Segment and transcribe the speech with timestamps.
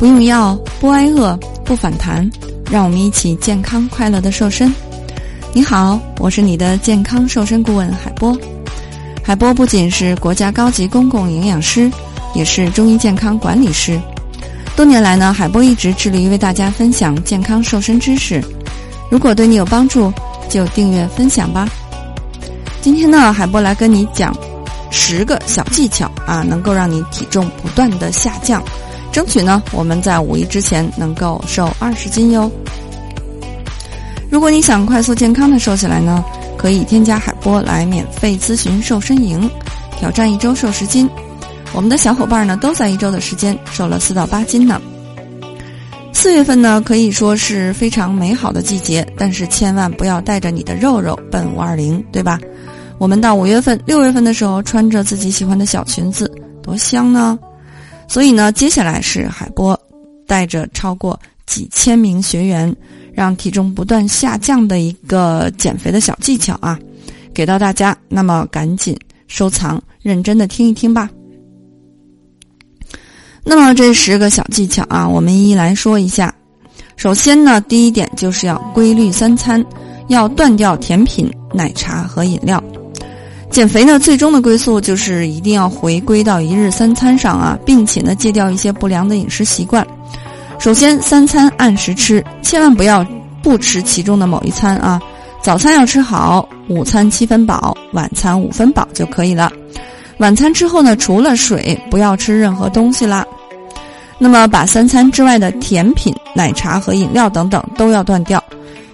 [0.00, 2.26] 不用药，不挨饿，不反弹，
[2.70, 4.74] 让我们一起健康快乐的瘦身。
[5.52, 8.34] 你好，我是你的健康瘦身顾问海波。
[9.22, 11.92] 海波不仅是国家高级公共营养师，
[12.34, 14.00] 也是中医健康管理师。
[14.74, 18.42] 多年来呢，海波一直致力于为大家分享健康瘦身知识。
[19.10, 20.10] 如果对你有帮助，
[20.48, 21.68] 就订阅分享吧。
[22.80, 24.34] 今天呢，海波来跟你讲
[24.90, 28.62] 十个小技巧啊，能够让你体重不断的下降。
[29.12, 32.50] 争取呢，我们在五一之前能够瘦二十斤哟。
[34.30, 36.24] 如果你想快速健康的瘦下来呢，
[36.56, 39.50] 可以添加海波来免费咨询瘦身营，
[39.98, 41.08] 挑战一周瘦十斤。
[41.72, 44.80] 我们的小伙伴呢都在一周的时间瘦了四到八斤呢。
[46.12, 52.38] 四月份呢可以说是非常美好的季节，但是千万不要带着你的肉肉奔五二零，对吧？
[52.98, 56.30] 我们到五月份、六月份的时候，穿着自己喜欢的小裙子，
[56.62, 57.38] 多香呢！
[58.10, 59.80] 所以呢，接下来是海波
[60.26, 62.74] 带着超过几千名学员，
[63.14, 66.76] 让体重不断下降的一个减肥的小技巧啊，
[67.32, 67.96] 给到大家。
[68.08, 71.08] 那么赶紧收藏，认真的听一听吧。
[73.44, 76.34] 那么这十个小技巧啊，我们一一来说一下。
[76.96, 79.64] 首先呢，第一点就是要规律三餐，
[80.08, 82.60] 要断掉甜品、奶茶和饮料。
[83.50, 89.84] 减肥呢，最终的归宿就是一定要回归到一日三餐上啊，并且呢，戒掉一些不良的饮食习惯。
[90.60, 93.04] 首先，三餐按时吃，千万不要
[93.42, 95.00] 不吃其中的某一餐啊。
[95.42, 99.50] 早餐要吃好，午餐七分饱，晚餐五分饱就可以了。
[100.18, 103.26] 晚餐之后呢，除了水，不要吃任何东西啦。
[104.18, 108.42] 那么，把三餐之外的甜品、奶茶和饮料等等都要断掉。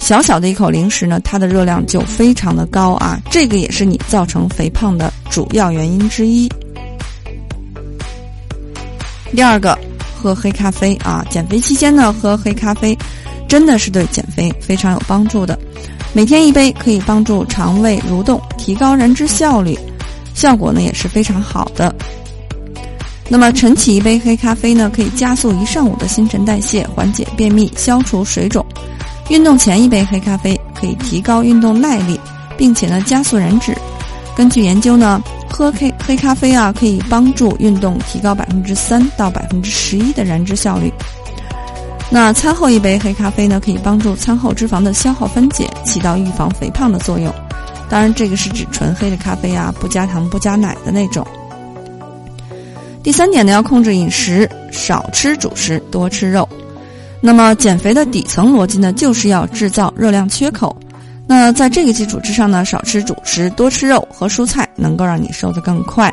[0.00, 6.48] 小小的一口零食呢，它的热量就非常的高啊，这个也是你造成肥胖的主要原因之一。
[9.32, 9.78] 第二个，
[10.20, 12.98] 喝黑咖啡啊，减肥期间呢，喝黑咖啡
[13.46, 15.56] 真的是对减肥非常有帮助的。
[16.12, 19.78] 每天一杯可以帮助肠胃蠕动，提高燃脂效率，
[20.34, 21.94] 效果呢也是非常好的。
[23.28, 28.66] 那么晨起一杯黑咖啡呢，可以加速一上午的新陈代谢，缓解便秘，消除水肿。
[29.30, 32.18] 运动前一杯黑咖啡可以提高运动耐力，
[32.58, 33.72] 并且呢加速燃脂。
[34.36, 40.92] 根据研究呢，喝黑黑咖啡啊可以帮助运动提高百分之三到百分之十一的燃脂效率。
[42.10, 47.32] 那餐后一杯黑咖啡呢，可以帮助餐后脂肪的消耗分解，起到预防肥胖的作用。
[47.88, 51.24] 当然，这个是指纯黑的咖啡啊，不加糖不加奶的那种。
[53.00, 56.48] 第三点呢，要控制饮食，少吃主食，多吃肉。
[57.22, 60.74] 那么减肥的底层逻辑呢，就是要制造热量缺口。
[61.26, 66.12] 那在这个基础之上呢，少吃主食，多吃肉和蔬菜，能够让你瘦得更快。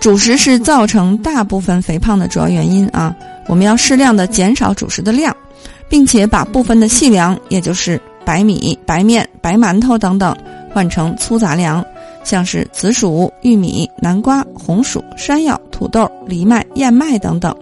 [0.00, 3.14] 主食是造成大部分肥胖的主要原因啊，
[3.48, 5.36] 我们要适量的减少主食的量，
[5.88, 10.34] 并且把部分的细粮，也就是白米、白面、白馒头等等，
[10.72, 11.84] 换成粗杂粮，
[12.24, 17.54] 像是紫薯、玉米、南瓜、红薯、山药、土豆、藜麦、燕麦等等。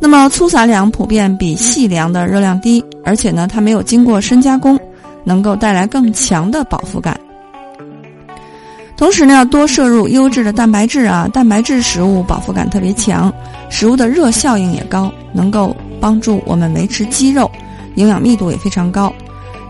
[0.00, 4.78] 那么粗杂粮普遍比细粮的热量低，而且呢，它没有经过深加工，
[5.24, 7.18] 能够带来更强的饱腹感。
[8.96, 13.32] 同时呢，要多摄入优质的蛋白质啊，蛋白质食物饱腹感特别强，
[13.70, 17.50] 食物的热效应也高，能够帮助我们维持肌肉，
[17.96, 19.12] 营养密度也非常高。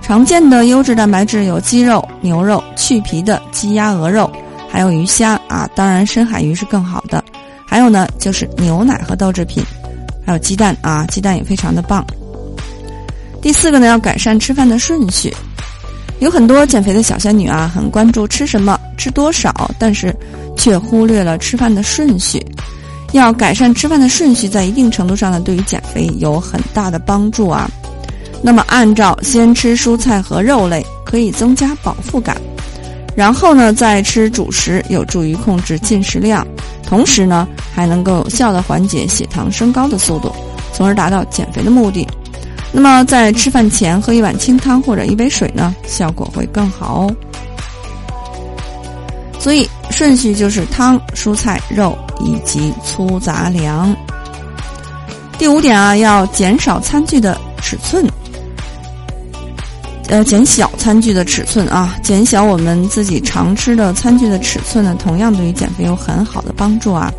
[0.00, 4.30] 常见的优质蛋白质有鸡肉、牛肉、去皮的鸡鸭鹅肉，
[4.68, 7.22] 还有鱼虾啊，当然深海鱼是更好的。
[7.66, 9.62] 还有呢，就是牛奶和豆制品。
[10.28, 12.06] 还有鸡蛋啊，鸡蛋也非常的棒。
[13.40, 15.34] 第四个呢，要改善吃饭的顺序。
[16.20, 20.14] 有很多减肥的小仙女啊，很关注吃什么、吃多少，但是
[20.54, 22.44] 却忽略了吃饭的顺序。
[23.12, 27.66] 要改善吃饭的顺序，在一定程度上呢，对于减肥有很大的帮助啊。
[28.42, 32.36] 那么，按照先吃蔬菜和肉类，可以增加饱腹感。
[33.18, 36.46] 然后呢，再吃主食，有助于控制进食量，
[36.86, 40.32] 同时呢，还能够有效的缓解血糖升高的速度，
[40.72, 42.06] 从而达到减肥的目的。
[42.70, 47.16] 那么，在吃饭前喝一碗清汤或者一杯水呢，效果会更好哦。
[49.40, 53.93] 所以顺序就是汤、蔬菜、肉以及粗杂粮。
[55.38, 58.06] 第五点啊，要减少餐具的尺寸。
[60.08, 67.12] 呃，减小餐具的尺寸啊，减小我们自己常吃的餐具的尺寸呢，同样对于减肥有很好的帮助啊。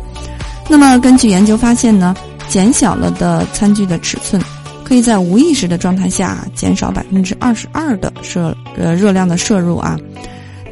[0.68, 2.16] 那么根据研究发现呢，
[2.48, 4.42] 减小了的餐具的尺寸，
[4.84, 9.96] 可以在无意识的状态下减少百分之二十二的摄呃热量的摄入啊。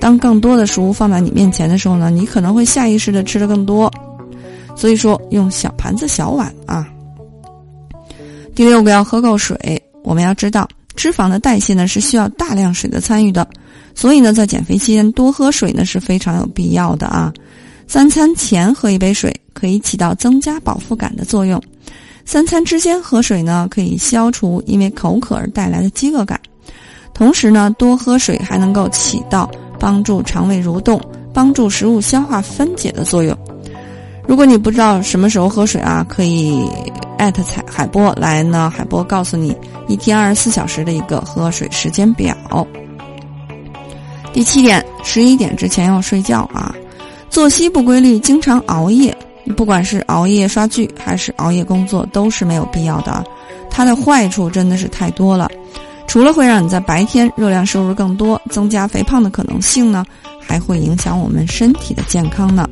[0.01, 3.93] 当更多的食物放在你面前的时候呢，你可能会下意识的吃的更多。
[4.75, 6.87] 所以说，用小盘子、小碗啊。
[8.57, 9.81] 第六个要喝够水。
[10.05, 10.67] 我们要知道，
[10.99, 13.47] 脂肪的代谢呢是需要大量水的参与的，
[13.95, 17.33] 所以呢，在减肥期间多喝水呢是非常有必要的啊。
[17.87, 21.57] 三餐前喝一杯水，可以起到增加饱腹感的作用；
[22.25, 26.39] 三餐之间喝水呢，可以消除因为口渴而带来的饥饿感。
[27.15, 29.49] 同时呢，多喝水还能够起到
[29.79, 31.01] 帮助肠胃蠕动、
[31.33, 33.39] 帮助食物消化分解的作用。
[34.27, 36.69] 如果你不知道什么时候喝水啊，可以
[37.19, 39.55] 艾特彩海波来呢，海波告诉你
[39.89, 42.35] 一天二十四小时的一个喝水时间表。
[44.33, 46.75] 第七点，十一点之前要睡觉啊。
[47.29, 49.15] 作息不规律，经常熬夜，
[49.57, 53.25] 不管是熬夜刷剧还是熬夜工作，都是没有必要的。
[53.69, 55.51] 它的坏处真的是太多了，
[56.07, 60.05] 除了会让你在白天热量摄入更多，增加肥胖的可能性呢，
[60.41, 62.69] 还会影响我们身体的健康呢。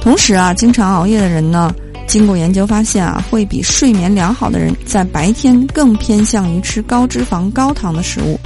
[0.00, 1.74] 同时啊，经常熬夜的人呢，
[2.08, 8.40] 经过研究发现啊，会比睡眠良好的人在白天更偏向于吃高脂肪、高糖的食物，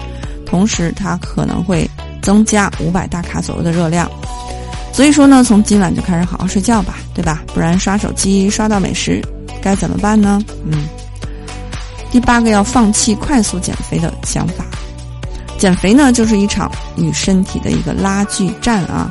[0.45, 1.89] 同时它可能会
[2.21, 4.11] 增加五百大卡左右的热量。
[4.93, 7.43] 所以说呢，从今晚就开始好好睡觉吧，对吧？
[7.55, 9.23] 不然刷手机刷到美食，
[9.63, 10.43] 该怎么办呢？
[10.67, 10.85] 嗯，
[12.11, 14.67] 第八个要放弃快速减肥的想法。
[15.57, 19.09] 减肥呢，就是一场与身体的一个拉锯战啊。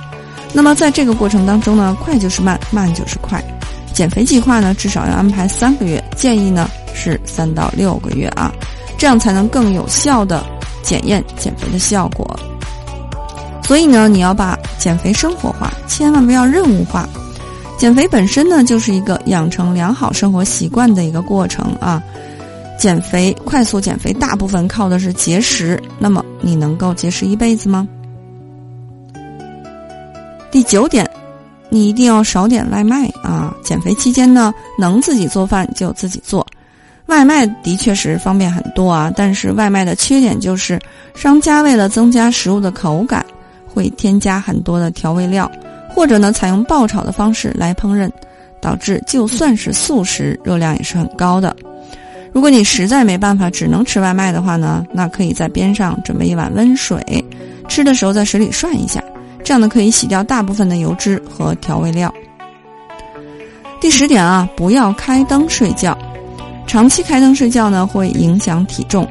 [0.52, 3.42] 那么在这个过程当中呢，快就是慢，慢就是快。
[3.94, 8.52] 减肥计划呢，至少要安排三个月，建议呢是三到六个月啊，
[8.98, 10.44] 这样才能更有效的
[10.82, 12.40] 检验减肥的效果。
[13.64, 17.08] 所以呢，你要把减肥生活化，千万不要任务化。
[17.78, 22.02] 减肥本身呢，就是一个养成良好生活习惯的一个过程啊。
[22.78, 25.82] 减肥快速减肥，大部分靠的是节食。
[26.00, 27.88] 那么，你能够节食一辈子吗？
[30.52, 31.10] 第九点，
[31.72, 33.52] 你一定要少点外卖啊。
[33.64, 36.46] 减肥期间呢，能自己做饭就自己做。
[37.08, 40.80] 外卖的确是方便很多啊，但是外卖的缺点就是，
[41.16, 43.26] 商家为了增加食物的口感。
[43.74, 45.50] 会添加很多的调味料，
[45.88, 48.12] 或者呢，采用爆炒的方式来烹饪，
[48.62, 51.56] 导致就算是素食，热量也是很高的。
[52.34, 57.02] 如果你实在没办法，只能吃外卖的话呢，那可以在边上准备一碗温水，
[57.70, 59.02] 吃的时候在水里涮一下，
[59.52, 62.10] 这样呢可以洗掉大部分的油脂和调味料。
[63.82, 65.98] 第十点啊，不要开灯睡觉，
[66.66, 69.06] 长期开灯睡觉呢会影响体重，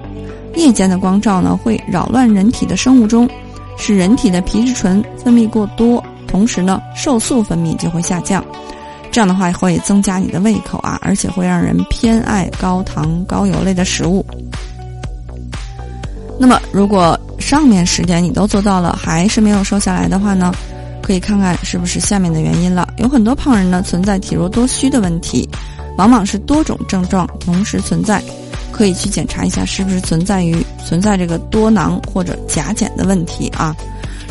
[0.55, 3.29] 夜间的光照呢会扰乱人体的生物钟。
[3.77, 8.43] 使人体的皮质醇分泌过多，同时呢，瘦素分泌就会下降，
[9.11, 14.25] 这样的话会增加你的胃口啊，而且会让人偏爱高糖高油类的食物。
[16.39, 17.21] 那么，如果
[17.51, 20.55] 上面十点你都做到了，还是没有瘦下来的话呢，
[21.03, 22.89] 可以看看是不是下面的原因了。
[22.99, 25.49] 有很多胖人呢存在体弱多虚的问题，
[25.99, 28.23] 往往是多种症状同时存在。
[28.71, 33.75] 可以去检查一下，是不是存在于存在这个多囊或者甲减的问题啊？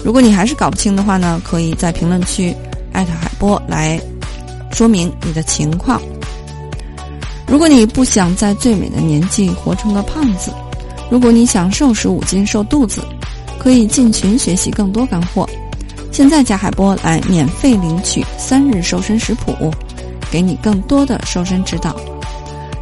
[0.01, 2.55] 如果你还是搞不清的话呢，可以在评论区
[2.93, 3.99] 艾特海波来
[4.71, 6.01] 说明你的情况。
[7.45, 10.53] 如果你不想在最美的年纪活成个胖子，
[11.09, 13.01] 如果你想瘦十五斤瘦肚子，
[13.57, 15.49] 可以进群学习更多干货。
[16.11, 19.53] 现在加海波来免费领取三日瘦身食谱，
[20.31, 21.95] 给你更多的瘦身指导。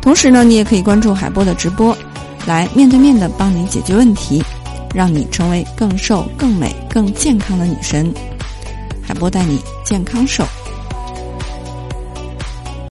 [0.01, 1.95] 同时呢，你也可以关注海波的直播，
[2.45, 4.43] 来面对面的帮你解决问题，
[4.93, 8.13] 让你成为更瘦、更美、更健康的女神。
[9.01, 10.45] 海波带你健康瘦。